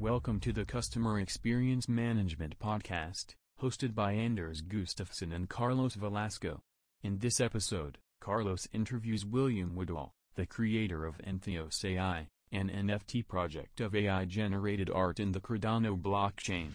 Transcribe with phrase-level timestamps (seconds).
[0.00, 6.62] Welcome to the Customer Experience Management Podcast, hosted by Anders Gustafsson and Carlos Velasco.
[7.02, 13.80] In this episode, Carlos interviews William Woodall, the creator of Entheos AI, an NFT project
[13.80, 16.68] of AI generated art in the Cardano blockchain.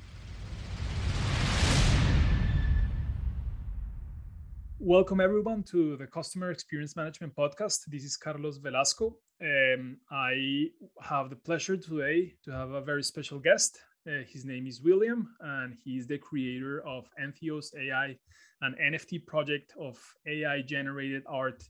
[4.80, 7.86] Welcome everyone to the Customer Experience Management Podcast.
[7.88, 9.16] This is Carlos Velasco.
[9.44, 10.70] Um, I
[11.02, 13.78] have the pleasure today to have a very special guest.
[14.08, 18.18] Uh, his name is William, and he's the creator of Entheos AI,
[18.62, 21.62] an NFT project of AI generated art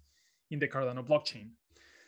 [0.51, 1.49] in the Cardano blockchain.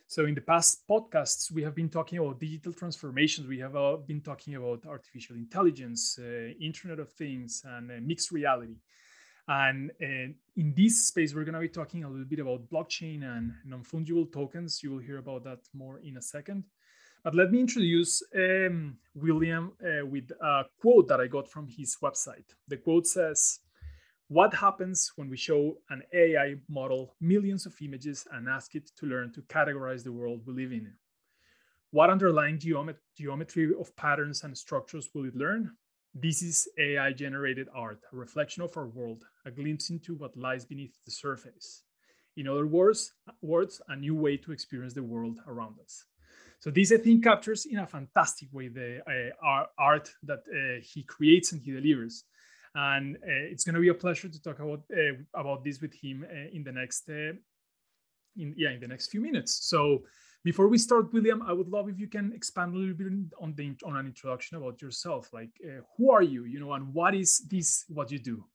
[0.07, 3.47] So, in the past podcasts, we have been talking about digital transformations.
[3.47, 8.31] We have uh, been talking about artificial intelligence, uh, Internet of Things, and uh, mixed
[8.31, 8.75] reality.
[9.47, 13.23] And uh, in this space, we're going to be talking a little bit about blockchain
[13.23, 14.81] and non fungible tokens.
[14.81, 16.63] You will hear about that more in a second.
[17.23, 21.97] But let me introduce um, William uh, with a quote that I got from his
[22.01, 22.45] website.
[22.67, 23.59] The quote says,
[24.27, 29.05] What happens when we show an AI model millions of images and ask it to
[29.07, 30.93] learn to categorize the world we live in?
[31.91, 35.71] What underlying geomet- geometry of patterns and structures will it learn?
[36.17, 40.63] This is AI generated art, a reflection of our world, a glimpse into what lies
[40.63, 41.83] beneath the surface.
[42.37, 46.05] In other words, words, a new way to experience the world around us.
[46.59, 49.01] So this, I think, captures in a fantastic way the
[49.45, 52.23] uh, art that uh, he creates and he delivers.
[52.73, 55.93] And uh, it's going to be a pleasure to talk about uh, about this with
[55.93, 57.33] him uh, in the next uh,
[58.37, 59.67] in yeah in the next few minutes.
[59.69, 60.03] So
[60.45, 63.07] before we start, William, I would love if you can expand a little bit
[63.41, 65.33] on the on an introduction about yourself.
[65.33, 66.45] Like, uh, who are you?
[66.45, 67.83] You know, and what is this?
[67.89, 68.45] What you do?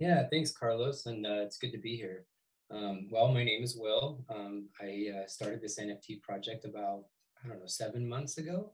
[0.00, 2.26] Yeah, thanks, Carlos, and uh, it's good to be here.
[2.72, 4.24] Um, well, my name is Will.
[4.28, 7.04] Um, I uh, started this NFT project about
[7.44, 8.72] I don't know seven months ago,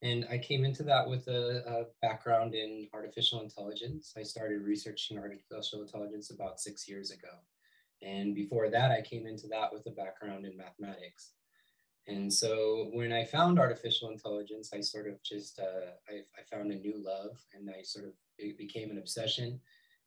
[0.00, 4.14] and I came into that with a, a background in artificial intelligence.
[4.16, 7.34] I started researching artificial intelligence about six years ago.
[8.04, 11.32] And before that, I came into that with a background in mathematics.
[12.06, 16.70] And so when I found artificial intelligence, I sort of just, uh, I, I, found
[16.70, 19.58] a new love and I sort of, it became an obsession.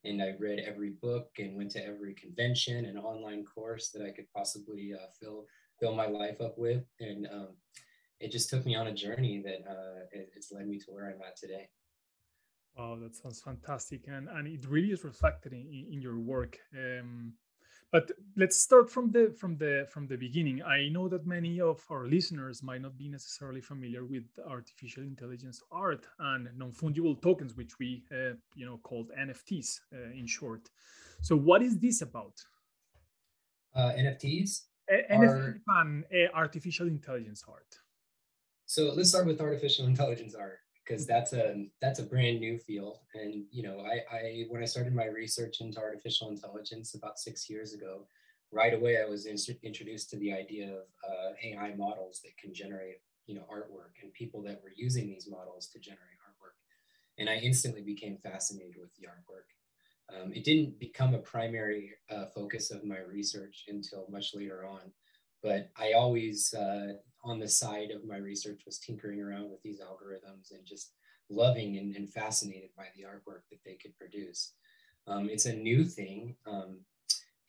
[0.03, 4.11] And I read every book and went to every convention and online course that I
[4.11, 5.47] could possibly uh, fill,
[5.79, 6.83] fill my life up with.
[6.99, 7.47] And um,
[8.19, 11.07] it just took me on a journey that uh, it, it's led me to where
[11.07, 11.67] I'm at today.
[12.77, 14.07] Wow, that sounds fantastic.
[14.07, 16.59] And, and it really is reflected in, in your work.
[16.75, 17.33] Um,
[17.91, 20.61] but let's start from the from the from the beginning.
[20.61, 25.61] I know that many of our listeners might not be necessarily familiar with artificial intelligence
[25.71, 30.69] art and non-fungible tokens which we uh, you know called nfts uh, in short.
[31.21, 32.35] So what is this about?
[33.73, 37.79] Uh, nfts a- nft and uh, artificial intelligence art.
[38.65, 42.99] So let's start with artificial intelligence art because that's a that's a brand new field.
[43.13, 47.49] And you know I, I when i started my research into artificial intelligence about six
[47.49, 48.07] years ago
[48.51, 52.53] right away i was in, introduced to the idea of uh, ai models that can
[52.53, 56.57] generate you know artwork and people that were using these models to generate artwork.
[57.19, 59.49] And i instantly became fascinated with the artwork.
[60.09, 64.91] Um, it didn't become a primary uh, focus of my research until much later on
[65.43, 66.93] but I always, uh,
[67.27, 70.93] on the side of my research, was tinkering around with these algorithms and just
[71.29, 74.53] loving and, and fascinated by the artwork that they could produce.
[75.07, 76.35] Um, it's a new thing.
[76.45, 76.79] Um,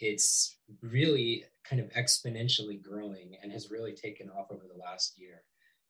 [0.01, 5.43] it's really kind of exponentially growing and has really taken off over the last year.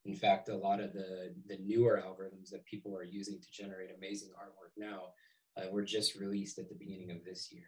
[0.05, 3.89] In fact, a lot of the, the newer algorithms that people are using to generate
[3.95, 5.09] amazing artwork now
[5.57, 7.65] uh, were just released at the beginning of this year.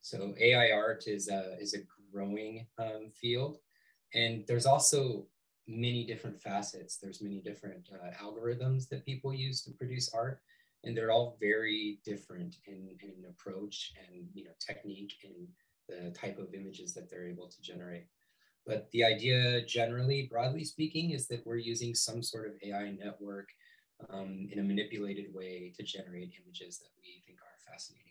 [0.00, 3.58] So AI art is a, is a growing um, field.
[4.14, 5.26] And there's also
[5.68, 6.96] many different facets.
[6.96, 10.40] There's many different uh, algorithms that people use to produce art.
[10.84, 15.48] And they're all very different in, in approach and you know technique and
[15.88, 18.06] the type of images that they're able to generate.
[18.64, 23.48] But the idea generally, broadly speaking, is that we're using some sort of AI network
[24.10, 28.04] um, in a manipulated way to generate images that we think are fascinating.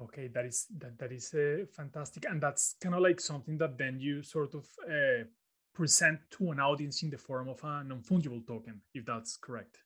[0.00, 3.78] Okay, that is that that is uh, fantastic, and that's kind of like something that
[3.78, 5.24] then you sort of uh,
[5.74, 9.78] present to an audience in the form of a non-fungible token, if that's correct.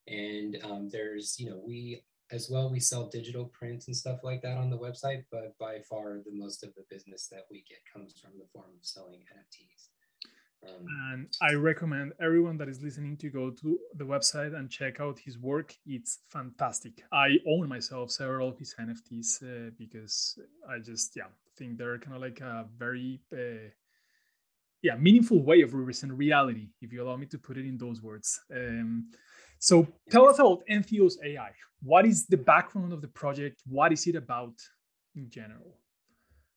[0.07, 4.41] And um, there's, you know, we as well, we sell digital prints and stuff like
[4.41, 7.77] that on the website, but by far the most of the business that we get
[7.91, 9.89] comes from the form of selling NFTs.
[10.63, 14.99] Um, and I recommend everyone that is listening to go to the website and check
[14.99, 15.75] out his work.
[15.85, 17.03] It's fantastic.
[17.11, 20.37] I own myself several of his NFTs uh, because
[20.69, 21.25] I just yeah
[21.57, 23.69] think they're kind of like a very uh,
[24.81, 28.01] yeah meaningful way of representing reality, if you allow me to put it in those
[28.01, 28.39] words.
[28.53, 29.11] Um,
[29.59, 31.51] so tell us about Entheos AI.
[31.81, 33.61] What is the background of the project?
[33.67, 34.55] What is it about
[35.15, 35.77] in general?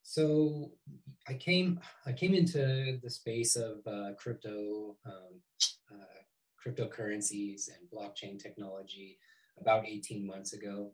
[0.09, 0.71] So
[1.29, 5.35] I came I came into the space of uh, crypto um,
[5.93, 6.21] uh,
[6.59, 9.19] cryptocurrencies and blockchain technology
[9.61, 10.93] about 18 months ago.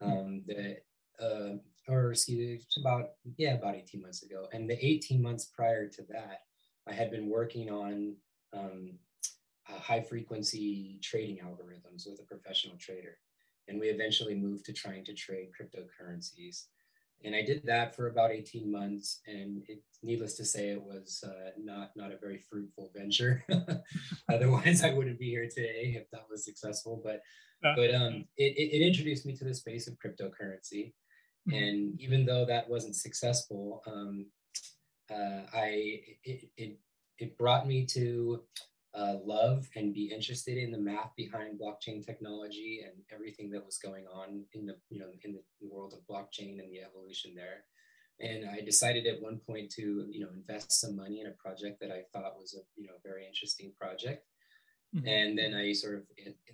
[0.00, 0.78] Um, the
[1.22, 1.58] uh,
[1.88, 4.46] or excuse me, about yeah about 18 months ago.
[4.54, 6.38] And the 18 months prior to that,
[6.88, 8.16] I had been working on
[8.54, 8.94] um,
[9.66, 13.18] high frequency trading algorithms with a professional trader.
[13.68, 16.64] And we eventually moved to trying to trade cryptocurrencies
[17.22, 19.20] and I did that for about 18 months.
[19.26, 23.44] And it, needless to say, it was uh, not not a very fruitful venture.
[24.32, 27.00] Otherwise, I wouldn't be here today if that was successful.
[27.02, 27.22] But
[27.66, 30.92] uh, but um, it, it, introduced me to the space of cryptocurrency.
[31.48, 31.54] Mm-hmm.
[31.54, 34.26] And even though that wasn't successful, um,
[35.10, 36.78] uh, I it, it
[37.18, 38.42] it brought me to
[38.94, 43.78] uh, love and be interested in the math behind blockchain technology and everything that was
[43.78, 47.64] going on in the you know in the world of blockchain and the evolution there.
[48.20, 51.80] And i decided at one point to you know invest some money in a project
[51.80, 54.24] that i thought was a you know very interesting project.
[54.94, 55.08] Mm-hmm.
[55.08, 56.02] and then i sort of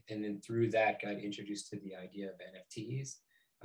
[0.08, 3.16] and then through that got introduced to the idea of nfts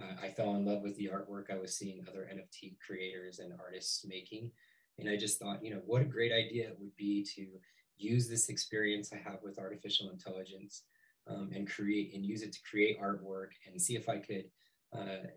[0.01, 1.49] uh, i fell in love with the artwork.
[1.49, 4.51] I was seeing other nft creators and artists making.
[4.99, 7.47] And i just thought you know what a great idea it would be to
[7.97, 10.83] use this experience I have with artificial intelligence
[11.27, 14.45] um, and create and use it to create artwork and see if I could
[14.93, 15.27] uh,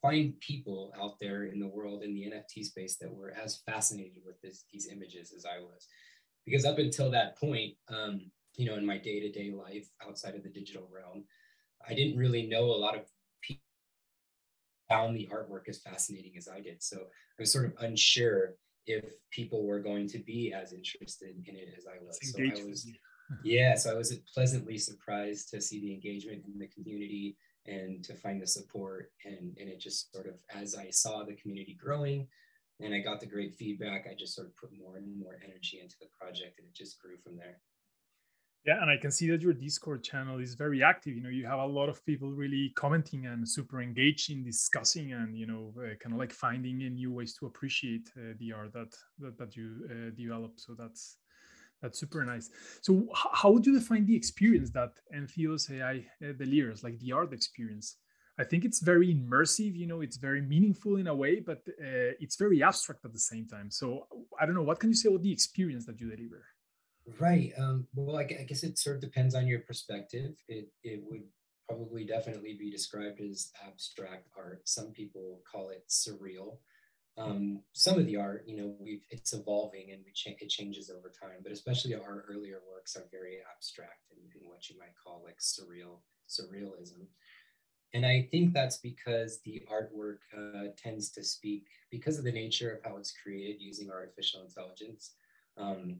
[0.00, 4.22] find people out there in the world in the NFT space that were as fascinated
[4.24, 5.86] with this, these images as I was.
[6.44, 10.34] Because up until that point, um, you know, in my day to day life outside
[10.34, 11.24] of the digital realm,
[11.88, 13.04] I didn't really know a lot of
[13.40, 13.62] people
[14.88, 16.82] found the artwork as fascinating as I did.
[16.82, 18.56] So I was sort of unsure
[18.86, 22.18] if people were going to be as interested in it as I was.
[22.22, 22.86] So I was
[23.44, 27.36] yeah, so I was pleasantly surprised to see the engagement in the community
[27.66, 29.10] and to find the support.
[29.24, 32.26] And, and it just sort of, as I saw the community growing
[32.80, 35.80] and I got the great feedback, I just sort of put more and more energy
[35.80, 37.60] into the project and it just grew from there.
[38.64, 41.16] Yeah, and I can see that your Discord channel is very active.
[41.16, 45.12] You know, you have a lot of people really commenting and super engaged in discussing
[45.12, 48.72] and you know, uh, kind of like finding new ways to appreciate uh, the art
[48.74, 50.52] that that, that you uh, develop.
[50.60, 51.16] So that's
[51.82, 52.50] that's super nice.
[52.82, 57.32] So how would you define the experience that Entheos AI uh, delivers, like the art
[57.32, 57.96] experience?
[58.38, 59.74] I think it's very immersive.
[59.76, 63.18] You know, it's very meaningful in a way, but uh, it's very abstract at the
[63.18, 63.70] same time.
[63.70, 64.06] So
[64.40, 64.62] I don't know.
[64.62, 66.44] What can you say about the experience that you deliver?
[67.18, 67.52] Right.
[67.58, 70.34] Um, well, I, I, guess it sort of depends on your perspective.
[70.46, 71.24] It it would
[71.68, 74.62] probably definitely be described as abstract art.
[74.64, 76.58] Some people call it surreal.
[77.18, 80.90] Um, some of the art, you know, we it's evolving and we cha- it changes
[80.90, 81.40] over time.
[81.42, 86.00] But especially our earlier works are very abstract and what you might call like surreal
[86.28, 87.06] surrealism.
[87.94, 92.70] And I think that's because the artwork uh, tends to speak because of the nature
[92.70, 95.12] of how it's created using artificial intelligence.
[95.58, 95.98] Um,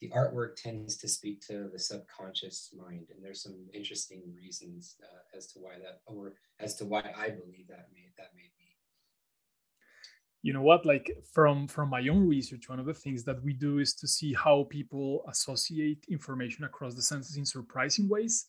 [0.00, 5.36] the artwork tends to speak to the subconscious mind and there's some interesting reasons uh,
[5.36, 8.76] as to why that or as to why i believe that may that may be.
[10.42, 10.86] You know what?
[10.86, 14.08] Like from from my own research one of the things that we do is to
[14.08, 18.46] see how people associate information across the senses in surprising ways.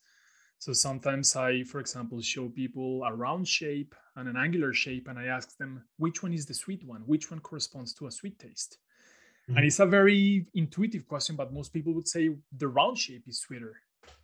[0.60, 5.18] So sometimes i for example show people a round shape and an angular shape and
[5.18, 7.02] i ask them which one is the sweet one?
[7.06, 8.78] Which one corresponds to a sweet taste
[9.52, 9.58] Mm-hmm.
[9.58, 13.42] And it's a very intuitive question, but most people would say the round shape is
[13.42, 13.76] sweeter.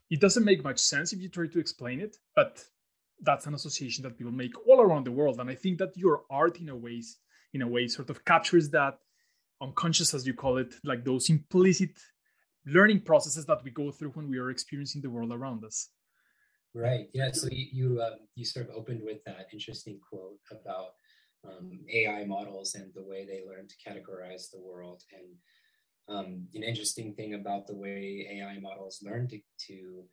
[0.10, 2.64] It doesn't make much sense if you try to explain it, but
[3.22, 5.42] that's an association that people make all around the world.
[5.42, 7.18] And I think that your art, in a ways,
[7.54, 9.00] in a way, sort of captures that
[9.62, 11.92] unconscious, as you call it, like those implicit
[12.66, 15.90] learning processes that we go through when we are experiencing the world around us.
[16.74, 17.10] Right.
[17.14, 17.32] Yeah.
[17.34, 20.94] So you you, um, you sort of opened with that interesting quote about
[21.46, 25.04] um, AI models and the way they learn to categorize the world.
[25.14, 30.04] And um, an interesting thing about the way AI models learn to, to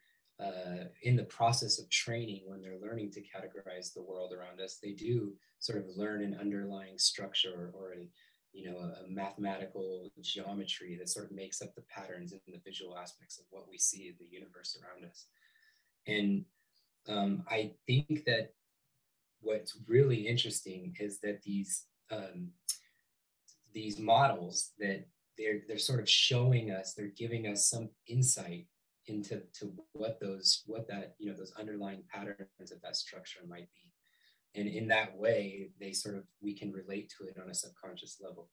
[0.40, 4.78] uh, in the process of training, when they're learning to categorize the world around us,
[4.82, 8.08] they do sort of learn an underlying structure or a,
[8.52, 12.98] you know, a, mathematical geometry that sort of makes up the patterns and the visual
[12.98, 15.26] aspects of what we see in the universe around us.
[16.06, 16.44] And
[17.08, 18.54] um, I think that
[19.44, 22.48] what's really interesting is that these um,
[23.72, 28.66] these models that they're they're sort of showing us, they're giving us some insight
[29.06, 33.68] into to what those what that you know those underlying patterns of that structure might
[33.74, 34.60] be.
[34.60, 38.18] And in that way they sort of we can relate to it on a subconscious
[38.22, 38.48] level.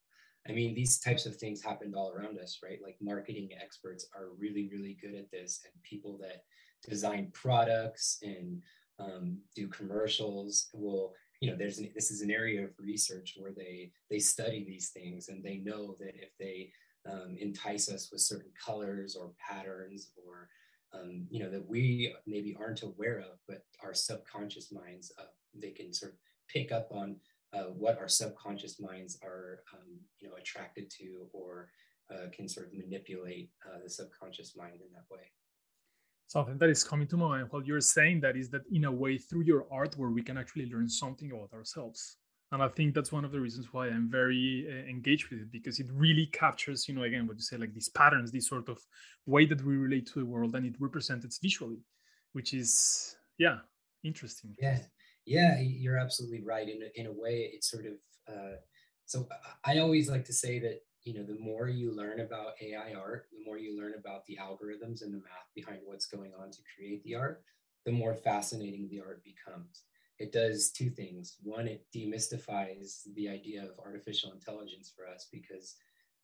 [0.48, 2.80] I mean these types of things happened all around us right?
[2.82, 6.42] Like marketing experts are really really good at this and people that
[6.86, 8.60] design products and
[9.02, 13.52] um, do commercials will you know there's an, this is an area of research where
[13.52, 16.70] they they study these things and they know that if they
[17.10, 20.48] um, entice us with certain colors or patterns or
[20.94, 25.70] um, you know that we maybe aren't aware of but our subconscious minds uh, they
[25.70, 26.18] can sort of
[26.48, 27.16] pick up on
[27.52, 31.70] uh, what our subconscious minds are um, you know attracted to or
[32.12, 35.32] uh, can sort of manipulate uh, the subconscious mind in that way
[36.32, 37.46] something that is coming to mind.
[37.50, 40.38] While you're saying that is that in a way through your art artwork we can
[40.38, 42.16] actually learn something about ourselves.
[42.52, 45.50] And i think that's one of the reasons why i'm very uh, engaged with it
[45.58, 48.68] because it really captures you know again what you say like these patterns this sort
[48.74, 48.78] of
[49.34, 51.80] way that we relate to the world and it represents it visually
[52.36, 52.70] which is
[53.44, 53.58] yeah
[54.10, 54.50] interesting.
[54.66, 54.78] Yeah.
[55.24, 56.68] Yeah you're absolutely right.
[56.74, 57.96] In a, in a way it's sort of
[58.32, 58.56] uh,
[59.12, 59.16] so
[59.70, 63.26] i always like to say that you know the more you learn about ai art
[63.32, 66.58] the more you learn about the algorithms and the math behind what's going on to
[66.76, 67.42] create the art
[67.84, 69.82] the more fascinating the art becomes
[70.22, 71.36] it does two things.
[71.42, 75.74] One, it demystifies the idea of artificial intelligence for us because,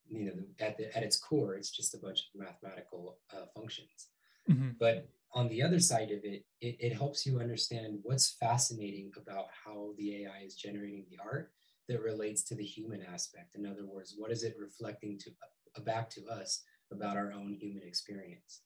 [0.09, 4.09] you know, at, the, at its core, it's just a bunch of mathematical uh, functions.
[4.49, 4.71] Mm-hmm.
[4.79, 9.47] But on the other side of it, it, it helps you understand what's fascinating about
[9.65, 11.51] how the AI is generating the art
[11.89, 13.55] that relates to the human aspect.
[13.55, 15.31] In other words, what is it reflecting to
[15.77, 18.63] uh, back to us about our own human experience?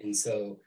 [0.00, 0.58] And so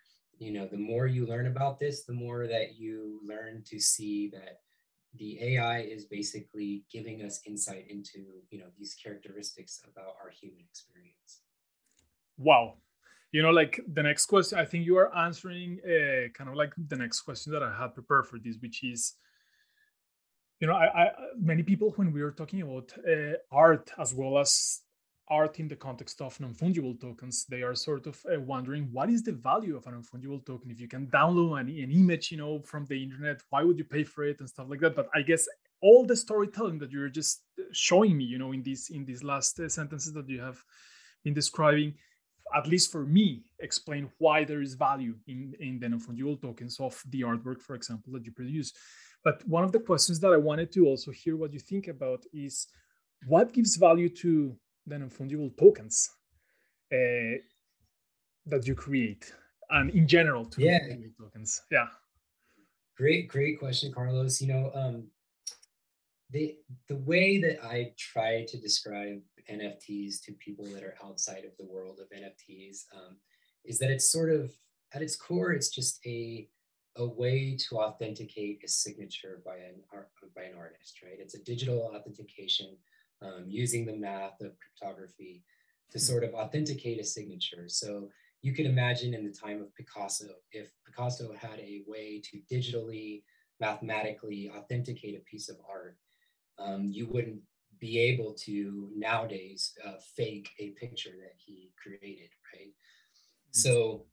[0.41, 4.29] you know the more you learn about this the more that you learn to see
[4.29, 4.61] that
[5.15, 8.19] the ai is basically giving us insight into
[8.49, 11.41] you know these characteristics about our human experience
[12.37, 12.73] wow
[13.31, 16.73] you know like the next question i think you are answering uh, kind of like
[16.87, 19.13] the next question that i had prepared for this which is
[20.61, 24.37] you know i, I many people when we are talking about uh, art as well
[24.37, 24.81] as
[25.27, 29.23] art in the context of non-fungible tokens they are sort of uh, wondering what is
[29.23, 30.69] the value of a non-fungible token?
[30.69, 33.85] If you can download an, an, image you know from the internet why would you
[33.85, 34.95] pay for it and stuff like that?
[34.95, 35.47] But i guess
[35.81, 39.59] all the storytelling that you're just showing me you know in these in these last
[39.59, 40.61] uh, sentences that you have
[41.23, 41.93] been describing
[42.53, 47.01] at least for me explain why there is value in in the non-fungible tokens of
[47.09, 48.73] the artwork for example that you produce
[49.23, 52.23] but one of the questions that i wanted to also hear what you think about
[52.33, 52.67] is
[53.27, 54.55] what gives value to
[54.87, 56.09] the non-fungible tokens
[56.91, 57.37] uh,
[58.45, 59.31] that you create
[59.71, 60.79] and in general to yeah.
[61.19, 61.61] tokens?
[61.71, 61.87] Yeah.
[62.97, 64.41] Great great question carlos.
[64.41, 65.07] You know um
[66.31, 66.55] the
[66.87, 69.19] the way that i try to describe
[69.51, 73.17] nfts to people that are outside of the world of nfts um,
[73.65, 74.51] is that it's sort of
[74.93, 76.47] at its core it's just a
[76.97, 81.43] a way to authenticate a signature by an art by an artist right it's a
[81.43, 82.75] digital authentication
[83.21, 85.43] um, using the math of cryptography
[85.91, 86.03] to hmm.
[86.03, 87.65] sort of authenticate a signature.
[87.67, 88.09] So
[88.41, 93.23] you could imagine in the time of Picasso, if Picasso had a way to digitally,
[93.59, 95.97] mathematically authenticate a piece of art,
[96.57, 97.41] um, you wouldn't
[97.79, 102.67] be able to nowadays uh, fake a picture that he created, right?
[102.69, 103.51] Mm-hmm.
[103.51, 104.05] So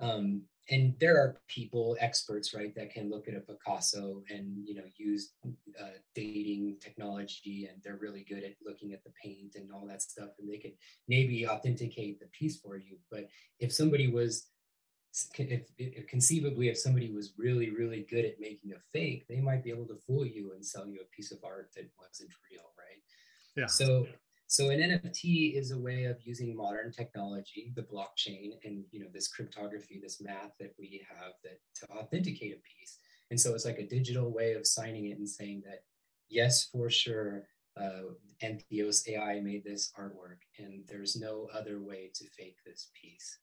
[0.00, 4.74] um, and there are people experts right that can look at a picasso and you
[4.74, 9.70] know use uh, dating technology and they're really good at looking at the paint and
[9.72, 10.72] all that stuff and they could
[11.08, 12.96] maybe authenticate the piece for you.
[13.10, 14.46] But if somebody was
[15.38, 19.64] if, if, conceivably if somebody was really really good at making a fake they might
[19.64, 22.70] be able to fool you and sell you a piece of art that wasn't real
[22.78, 23.02] right?
[23.56, 23.66] Yeah.
[23.66, 24.06] So
[24.50, 29.06] so an NFT is a way of using modern technology, the blockchain, and you know
[29.14, 32.98] this cryptography, this math that we have that to authenticate a piece.
[33.30, 35.84] And so it's like a digital way of signing it and saying that
[36.28, 37.44] yes, for sure,
[37.80, 38.10] uh,
[38.42, 43.38] Entheos AI made this artwork, and there's no other way to fake this piece.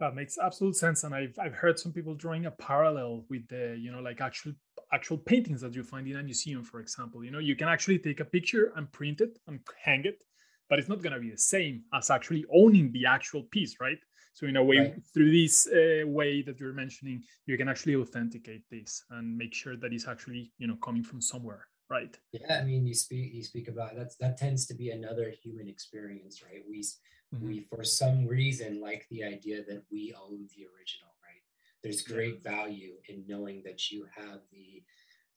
[0.00, 3.76] That makes absolute sense, and I've I've heard some people drawing a parallel with the
[3.78, 4.52] you know like actual
[4.92, 7.24] actual paintings that you find in a museum, for example.
[7.24, 10.22] You know, you can actually take a picture and print it and hang it,
[10.68, 13.98] but it's not going to be the same as actually owning the actual piece, right?
[14.34, 14.94] So in a way, right.
[15.12, 19.76] through this uh, way that you're mentioning, you can actually authenticate this and make sure
[19.76, 22.16] that it's actually you know coming from somewhere, right?
[22.32, 25.68] Yeah, I mean, you speak you speak about that's that tends to be another human
[25.68, 26.62] experience, right?
[26.68, 27.46] We mm-hmm.
[27.46, 31.42] we for some reason like the idea that we own the original, right?
[31.82, 34.82] There's great value in knowing that you have the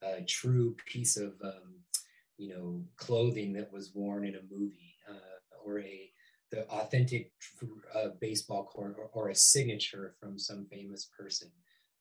[0.05, 1.75] uh, true piece of um,
[2.37, 6.11] you know clothing that was worn in a movie uh, or a
[6.51, 7.31] the authentic
[7.95, 11.49] uh, baseball court or, or, a signature from some famous person.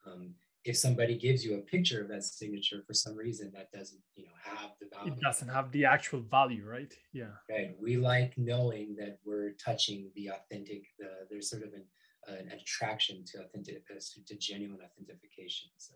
[0.05, 4.01] Um, if somebody gives you a picture of that signature for some reason, that doesn't,
[4.15, 5.13] you know, have the value.
[5.13, 6.93] It doesn't have the actual value, right?
[7.13, 7.33] Yeah.
[7.49, 7.75] Right.
[7.81, 10.85] We like knowing that we're touching the authentic.
[10.99, 11.85] The, there's sort of an,
[12.29, 15.71] an attraction to authentic, uh, to genuine authentication.
[15.79, 15.95] So.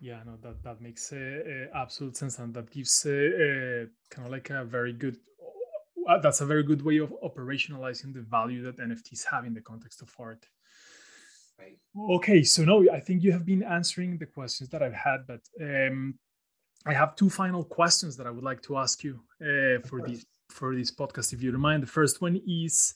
[0.00, 4.30] Yeah, no, that that makes uh, uh, absolute sense, and that gives uh, kind of
[4.30, 5.16] like a very good
[6.22, 10.00] that's a very good way of operationalizing the value that NFTs have in the context
[10.00, 10.46] of art.
[11.58, 11.76] Right.
[12.16, 15.40] Okay, so no, I think you have been answering the questions that I've had, but
[15.60, 16.14] um,
[16.86, 20.24] I have two final questions that I would like to ask you uh, for this
[20.50, 21.82] for this podcast, if you don't mind.
[21.82, 22.94] The first one is,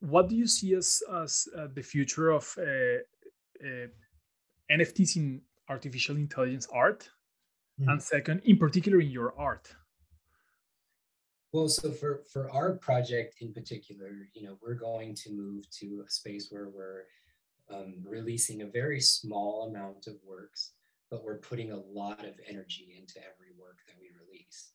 [0.00, 3.00] what do you see as as uh, the future of uh,
[3.62, 3.86] uh
[4.70, 7.10] NFTs in artificial intelligence art,
[7.80, 7.90] mm-hmm.
[7.90, 9.74] and second, in particular, in your art?
[11.52, 16.04] Well, so for for our project in particular, you know, we're going to move to
[16.06, 17.02] a space where we're
[17.70, 20.72] um, releasing a very small amount of works,
[21.10, 24.70] but we're putting a lot of energy into every work that we release.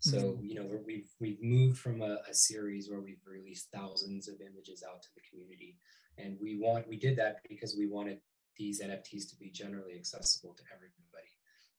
[0.00, 0.44] So mm-hmm.
[0.44, 4.82] you know, we've we've moved from a, a series where we've released thousands of images
[4.88, 5.76] out to the community,
[6.16, 8.18] and we want we did that because we wanted
[8.56, 11.00] these NFTs to be generally accessible to everybody.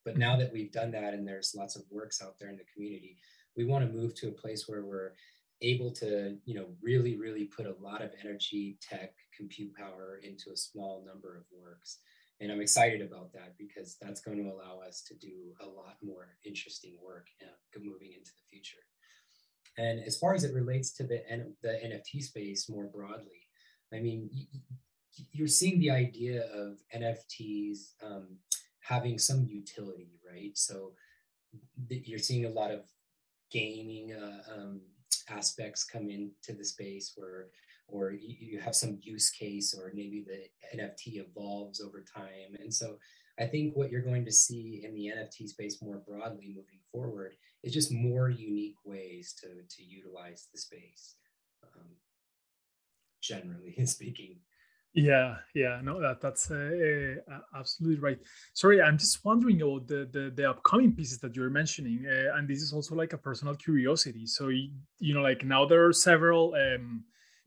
[0.06, 2.66] But now that we've done that, and there's lots of works out there in the
[2.74, 3.18] community,
[3.56, 5.14] we want to move to a place where we're
[5.62, 10.52] able to you know really really put a lot of energy tech compute power into
[10.52, 12.00] a small number of works.
[12.40, 15.98] And i'm excited about that because that's going to allow us to do a lot
[16.02, 17.28] more interesting work
[17.78, 18.84] moving into the future.
[19.78, 21.22] And as far as it relates to the,
[21.62, 23.48] the nft space more broadly
[23.94, 24.30] i mean
[25.32, 28.38] you're seeing the idea of nfts um,
[28.80, 30.58] having some utility right?
[30.58, 30.94] So
[31.90, 32.82] you're seeing a lot of
[33.52, 34.82] gaming uh, um,
[35.30, 37.48] aspects come into the space where
[37.88, 42.58] or you, you have some use case or maybe the nft evolves over time.
[42.60, 42.98] And so
[43.40, 47.34] i think what you're going to see in the nft space more broadly moving forward
[47.64, 51.16] is just more unique ways to to utilize the space
[51.64, 51.88] um,
[53.22, 54.38] generally speaking
[54.94, 58.20] yeah, yeah, no, that that's uh, uh, absolutely right.
[58.54, 62.48] Sorry, I'm just wondering about the the, the upcoming pieces that you're mentioning, uh, and
[62.48, 64.26] this is also like a personal curiosity.
[64.26, 67.06] So you know, like now there are several um,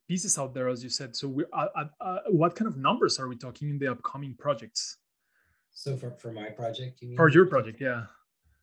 [0.08, 1.14] pieces out there, as you said.
[1.14, 4.34] So we, uh, uh, uh, what kind of numbers are we talking in the upcoming
[4.38, 4.98] projects?
[5.72, 7.16] So for for my project, you mean?
[7.16, 8.06] For your project, yeah.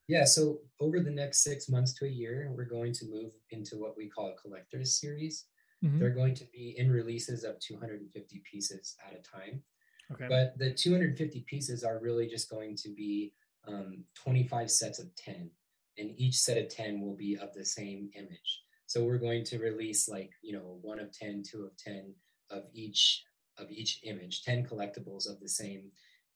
[0.08, 3.78] Yeah, so over the next six months to a year, we're going to move into
[3.78, 5.46] what we call a collector's series.
[5.84, 6.00] Mm-hmm.
[6.00, 9.62] They're going to be in releases of 250 pieces at a time.
[10.14, 10.28] Okay.
[10.28, 13.34] But the 250 pieces are really just going to be
[13.68, 15.50] um, 25 sets of 10,
[15.98, 18.64] and each set of 10 will be of the same image.
[18.88, 22.14] So we're going to release like you know one of 10, two of 10
[22.50, 23.24] of each
[23.58, 25.92] of each image, 10 collectibles of the same.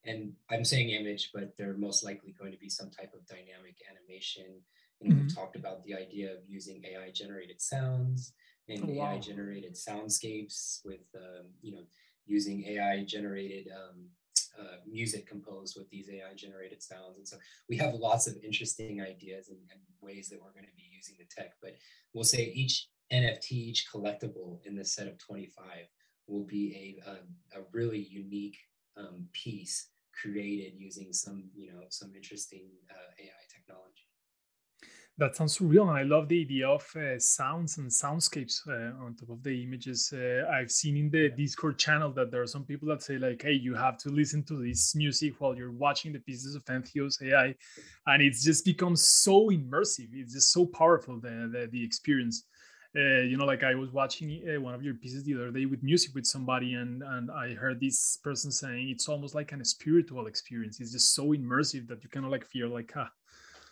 [0.06, 3.78] And I'm saying image, but they're most likely going to be some type of dynamic
[3.90, 4.62] animation.
[5.02, 5.24] And mm-hmm.
[5.24, 8.34] we've talked about the idea of using AI generated sounds
[8.68, 9.12] and oh, wow.
[9.12, 11.84] AI generated soundscapes with um, you know
[12.26, 14.06] using AI generated um,
[14.60, 17.18] uh, music composed with these AI generated sounds.
[17.18, 17.38] And so
[17.70, 21.16] we have lots of interesting ideas and, and ways that we're going to be using
[21.20, 21.54] the tech.
[21.62, 21.76] But
[22.14, 25.66] we'll say each NFT, each collectible in the set of 25
[26.28, 28.58] will be a, a, a really unique
[28.98, 34.05] um, piece created using some, you know, some interesting uh, AI technology
[35.18, 39.16] that sounds surreal and i love the idea of uh, sounds and soundscapes uh, on
[39.16, 42.66] top of the images uh, i've seen in the discord channel that there are some
[42.66, 46.12] people that say like hey you have to listen to this music while you're watching
[46.12, 47.56] the pieces of Entheos ai
[48.08, 52.46] and it's just become so immersive it's just so powerful the the, the experience.
[52.98, 55.66] Uh, you know like i was watching uh, one of your pieces the other day
[55.66, 59.62] with music with somebody and and i heard this person saying it's almost like an
[59.66, 63.12] spiritual experience it's just so immersive that you kind of like feel like ah,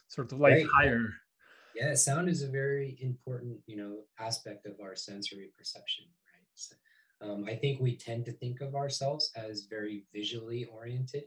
[0.10, 0.67] sort of like right.
[0.75, 1.13] higher
[1.75, 6.75] yeah sound is a very important you know aspect of our sensory perception right so,
[7.21, 11.23] um, i think we tend to think of ourselves as very visually oriented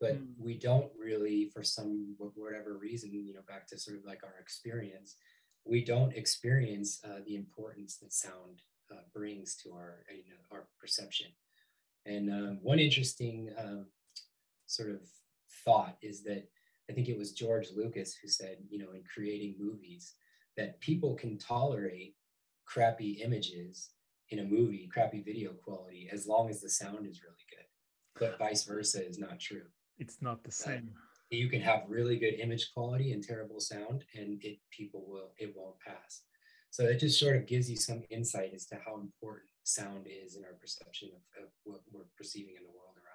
[0.00, 0.26] but mm.
[0.38, 4.38] we don't really for some whatever reason you know back to sort of like our
[4.40, 5.16] experience
[5.64, 10.66] we don't experience uh, the importance that sound uh, brings to our you know, our
[10.80, 11.28] perception.
[12.06, 13.86] And um, one interesting um,
[14.66, 15.00] sort of
[15.64, 16.48] thought is that
[16.90, 20.14] I think it was George Lucas who said, you know, in creating movies,
[20.56, 22.16] that people can tolerate
[22.64, 23.90] crappy images
[24.30, 27.66] in a movie, crappy video quality, as long as the sound is really good.
[28.18, 29.66] But vice versa is not true.
[29.98, 30.90] It's not the same.
[30.94, 35.32] Uh, you can have really good image quality and terrible sound, and it people will
[35.38, 36.22] it won't pass.
[36.70, 40.36] So it just sort of gives you some insight as to how important sound is
[40.36, 43.09] in our perception of, of what we're perceiving in the world around.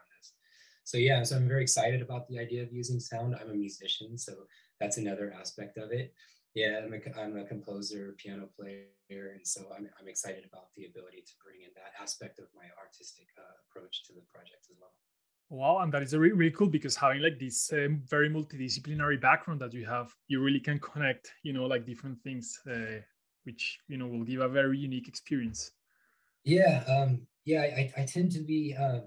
[0.85, 3.35] So yeah, so I'm very excited about the idea of using sound.
[3.35, 4.33] I'm a musician, so
[4.79, 6.13] that's another aspect of it.
[6.53, 10.85] Yeah, I'm a, I'm a composer, piano player, and so I'm, I'm excited about the
[10.85, 14.77] ability to bring in that aspect of my artistic uh, approach to the project as
[14.79, 14.91] well.
[15.49, 19.61] Wow, and that is really, really cool because having like this um, very multidisciplinary background
[19.61, 23.01] that you have, you really can connect, you know, like different things, uh,
[23.43, 25.71] which you know will give a very unique experience.
[26.43, 28.99] Yeah, um, yeah, I, I tend to be, uh,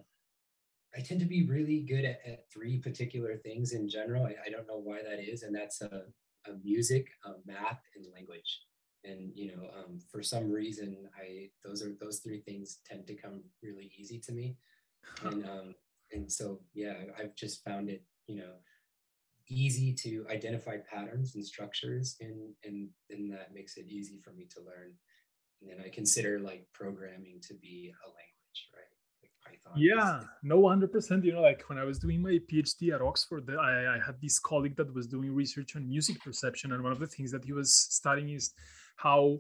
[0.97, 4.25] I tend to be really good at, at three particular things in general.
[4.25, 6.05] I, I, don't know why that is, and that's uh,
[6.49, 8.63] uh music, uh, math, and language.
[9.05, 13.15] And you know, um, for some reason, I those are those three things tend to
[13.15, 14.57] come really easy to me.
[15.23, 15.75] And um,
[16.13, 18.53] and so yeah i've just found it you know
[19.49, 24.47] easy to identify patterns and structures and and then that makes it easy for me
[24.51, 24.93] to learn
[25.61, 28.88] and then i consider like programming to be a language right
[29.69, 33.49] python yeah no 100% you know like when i was doing my phd at oxford
[33.51, 36.99] I, I had this colleague that was doing research on music perception and one of
[36.99, 38.53] the things that he was studying is
[38.97, 39.39] how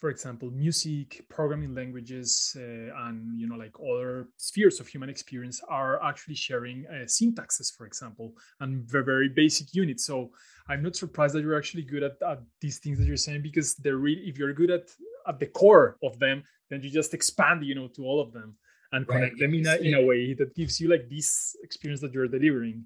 [0.00, 5.60] for example, music, programming languages, uh, and you know, like other spheres of human experience
[5.68, 10.06] are actually sharing uh, syntaxes, for example, and very, very basic units.
[10.06, 10.30] So
[10.68, 13.74] I'm not surprised that you're actually good at, at these things that you're saying because
[13.74, 14.88] they're really, if you're good at
[15.28, 18.56] at the core of them, then you just expand, you know, to all of them
[18.92, 19.40] and connect right.
[19.40, 22.84] them in a, in a way that gives you like this experience that you're delivering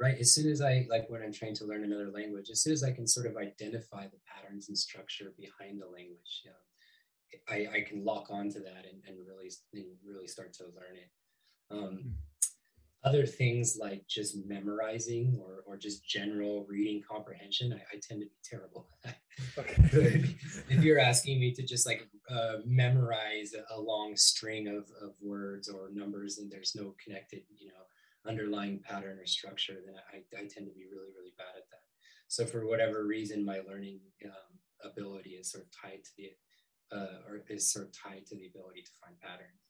[0.00, 2.72] right as soon as i like when i'm trying to learn another language as soon
[2.72, 6.56] as i can sort of identify the patterns and structure behind the language you know,
[7.48, 11.10] I, I can lock onto that and, and really and really start to learn it
[11.70, 12.10] um, hmm.
[13.06, 18.26] Other things like just memorizing or, or just general reading comprehension I, I tend to
[18.26, 18.88] be terrible
[19.56, 25.68] if you're asking me to just like uh, memorize a long string of, of words
[25.68, 27.86] or numbers and there's no connected you know
[28.28, 31.82] underlying pattern or structure, then I, I tend to be really, really bad at that.
[32.28, 36.30] So for whatever reason, my learning um, ability is sort of tied to the,
[36.96, 39.65] uh, or is sort of tied to the ability to find patterns.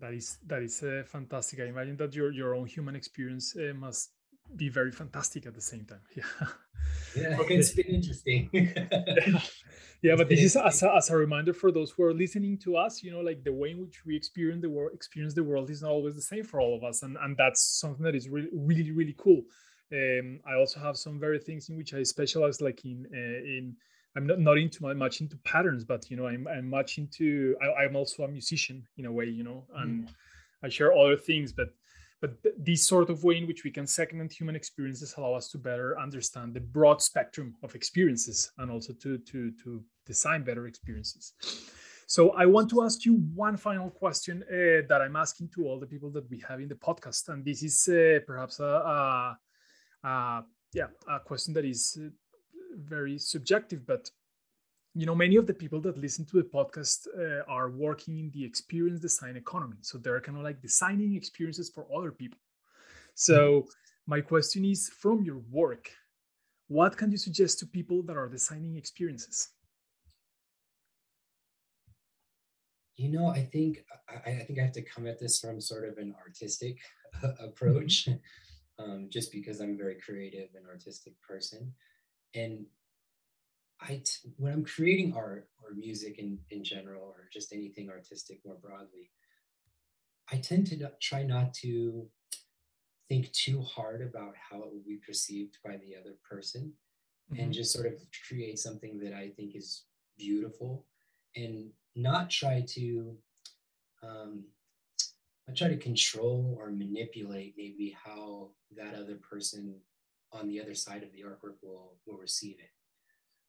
[0.00, 1.60] That is that is uh, fantastic.
[1.60, 4.10] I imagine that your your own human experience uh, must
[4.56, 6.00] be very fantastic at the same time.
[6.16, 6.48] Yeah.
[7.16, 7.56] Yeah, okay.
[7.56, 8.48] it's been interesting.
[10.02, 12.76] yeah, but this is as a, as a reminder for those who are listening to
[12.76, 13.02] us.
[13.02, 15.82] You know, like the way in which we experience the world, experience the world is
[15.82, 18.48] not always the same for all of us, and and that's something that is really
[18.54, 19.42] really really cool.
[19.92, 23.76] Um, I also have some very things in which I specialize, like in uh, in.
[24.16, 27.56] I'm not, not into my, much into patterns, but you know, I'm, I'm much into.
[27.62, 30.14] I, am also a musician in a way, you know, and mm.
[30.62, 31.68] I share other things, but
[32.20, 35.48] but th- this sort of way in which we can segment human experiences allow us
[35.50, 40.66] to better understand the broad spectrum of experiences and also to, to, to design better
[40.66, 41.34] experiences.
[42.06, 45.78] So I want to ask you one final question uh, that I'm asking to all
[45.78, 49.38] the people that we have in the podcast, and this is uh, perhaps a, a,
[50.04, 52.08] a, yeah a question that is uh,
[52.78, 54.10] very subjective, but
[54.94, 58.30] you know many of the people that listen to the podcast uh, are working in
[58.30, 62.38] the experience design economy so they're kind of like designing experiences for other people
[63.14, 63.68] so mm-hmm.
[64.06, 65.90] my question is from your work
[66.68, 69.50] what can you suggest to people that are designing experiences
[72.96, 75.88] you know i think i, I think i have to come at this from sort
[75.88, 76.78] of an artistic
[77.40, 78.82] approach mm-hmm.
[78.82, 81.72] um, just because i'm a very creative and artistic person
[82.34, 82.66] and
[83.80, 88.40] I t- when I'm creating art or music in in general or just anything artistic
[88.44, 89.10] more broadly,
[90.30, 92.08] I tend to not, try not to
[93.08, 96.72] think too hard about how it will be perceived by the other person,
[97.32, 97.42] mm-hmm.
[97.42, 97.94] and just sort of
[98.26, 99.84] create something that I think is
[100.16, 100.84] beautiful,
[101.36, 103.16] and not try to
[104.02, 104.44] um,
[105.48, 109.74] I try to control or manipulate maybe how that other person
[110.32, 112.70] on the other side of the artwork will will receive it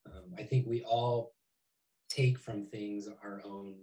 [0.06, 1.34] um, I think we all
[2.10, 3.76] take from things our own,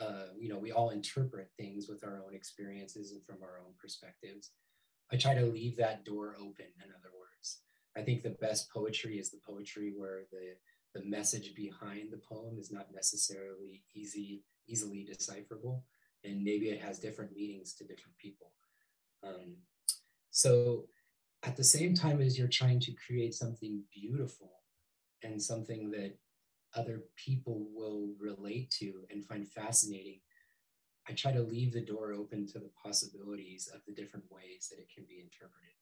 [0.00, 3.72] uh, you know, we all interpret things with our own experiences and from our own
[3.78, 4.50] perspectives.
[5.12, 7.60] I try to leave that door open, in other words.
[7.96, 10.54] I think the best poetry is the poetry where the
[10.94, 15.84] the message behind the poem is not necessarily easy easily decipherable
[16.22, 18.52] and maybe it has different meanings to different people
[19.26, 19.56] um,
[20.30, 20.84] so
[21.44, 24.52] at the same time as you're trying to create something beautiful
[25.22, 26.16] and something that
[26.74, 30.20] other people will relate to and find fascinating
[31.08, 34.78] i try to leave the door open to the possibilities of the different ways that
[34.78, 35.74] it can be interpreted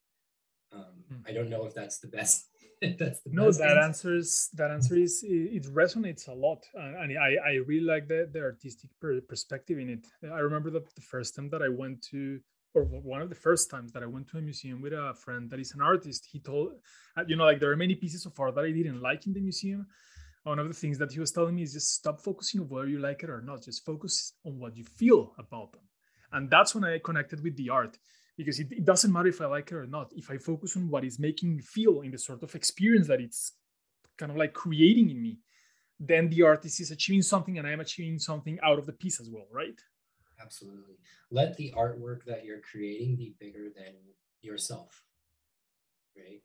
[0.73, 1.29] um, mm.
[1.29, 2.47] i don't know if that's the best
[2.99, 3.83] that's the no best that answer.
[3.83, 8.29] answers that answer is it, resonates a lot and, and i i really like the,
[8.33, 8.91] the artistic
[9.29, 12.41] perspective in it i remember the, the first time that i went to
[12.75, 15.51] or one of the first times that I went to a museum with a friend
[15.51, 16.73] that is an artist, he told,
[17.17, 19.33] uh, you know, like there are many pieces of art that I didn't like in
[19.33, 19.87] the museum.
[20.45, 22.89] One of the things that he was telling me is just stop focusing on whether
[22.89, 25.83] you like it or not, just focus on what you feel about them.
[26.33, 27.99] And that's when I connected with the art
[28.37, 30.13] because it, it, doesn't matter if I like it or not.
[30.15, 33.21] If I focus on what is making me feel in the sort of experience that
[33.21, 33.53] it's
[34.17, 35.41] kind of like creating in me,
[35.99, 39.21] then the artist is achieving something and I am achieving something out of the piece
[39.21, 39.79] as well, right?
[40.43, 40.99] Absolutely.
[41.31, 43.95] Let the artwork that you're creating be bigger than
[44.43, 45.05] yourself,
[46.17, 46.43] right?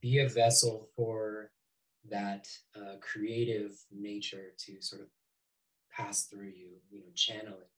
[0.00, 1.52] Be a vessel for
[2.10, 5.08] that uh, creative nature to sort of
[5.92, 7.70] pass through you, you know, channel it.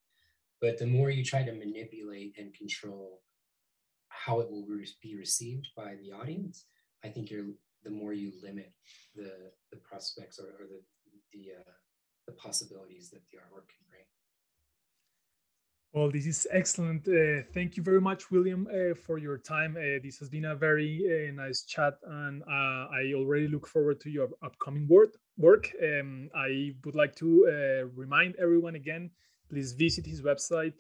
[0.61, 3.23] But the more you try to manipulate and control
[4.09, 6.67] how it will re- be received by the audience,
[7.05, 7.47] I think you're
[7.85, 8.73] the more you limit
[9.17, 10.83] the the prospects or, or the
[11.33, 11.73] the uh,
[12.27, 14.05] the possibilities that the artwork can bring.
[15.97, 17.09] Well, this is excellent.
[17.09, 19.79] Uh, thank you very much, William, uh, for your time.
[19.79, 23.99] Uh, this has been a very uh, nice chat, and uh, I already look forward
[24.03, 25.15] to your upcoming work.
[25.39, 25.71] Work.
[25.83, 29.11] Um, I would like to uh, remind everyone again.
[29.49, 30.79] Please visit his website,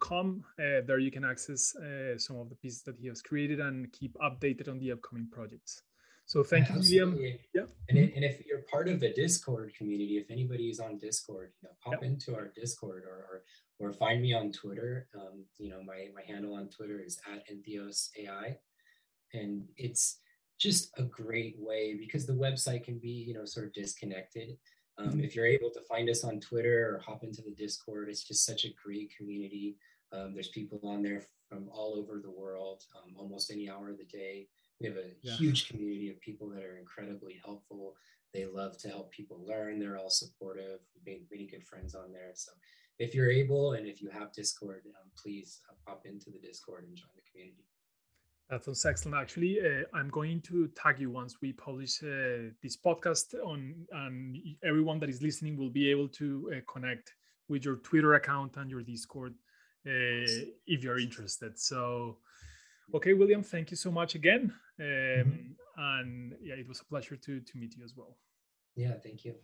[0.00, 0.42] com.
[0.58, 1.74] Uh, there you can access
[2.16, 5.82] some of the pieces that he has created and keep updated on the upcoming projects.
[6.26, 7.38] So thank yeah, you, Liam.
[7.54, 7.62] Yeah.
[7.88, 11.68] And, and if you're part of the Discord community, if anybody is on Discord, you
[11.68, 13.42] know, pop into our Discord or, or
[13.78, 15.08] or find me on Twitter.
[15.14, 18.56] Um, you know, my my handle on Twitter is at Entheos AI,
[19.32, 20.18] and it's
[20.58, 24.56] just a great way because the website can be you know sort of disconnected.
[24.96, 25.24] Um, mm-hmm.
[25.24, 28.46] If you're able to find us on Twitter or hop into the Discord, it's just
[28.46, 29.76] such a great community.
[30.12, 33.98] Um, there's people on there from all over the world, um, almost any hour of
[33.98, 34.46] the day.
[34.84, 35.32] We have a yeah.
[35.36, 37.94] huge community of people that are incredibly helpful.
[38.34, 39.80] They love to help people learn.
[39.80, 40.80] They're all supportive.
[40.94, 42.32] We've made really good friends on there.
[42.34, 42.52] So
[42.98, 46.84] if you're able and if you have Discord, um, please uh, pop into the Discord
[46.86, 47.64] and join the community.
[48.50, 49.16] That sounds excellent.
[49.16, 54.36] Actually, uh, I'm going to tag you once we publish uh, this podcast on, and
[54.62, 57.14] everyone that is listening will be able to uh, connect
[57.48, 59.32] with your Twitter account and your Discord
[59.86, 60.28] uh,
[60.66, 61.58] if you're interested.
[61.58, 62.18] So,
[62.94, 65.98] okay, William, thank you so much again, um, mm-hmm.
[65.98, 68.16] and yeah, it was a pleasure to to meet you as well.
[68.76, 69.34] Yeah, thank you.